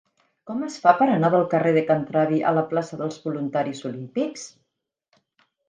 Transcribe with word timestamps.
Com 0.51 0.61
es 0.67 0.77
fa 0.85 0.93
per 1.01 1.07
anar 1.15 1.29
del 1.35 1.45
carrer 1.51 1.73
de 1.75 1.83
Can 1.91 2.01
Travi 2.09 2.41
a 2.43 2.55
la 2.61 2.65
plaça 2.73 2.99
dels 3.03 3.21
Voluntaris 3.29 3.85
Olímpics? 3.93 4.51